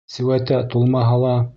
[0.13, 1.39] Сеүәтә тулмаһа ла.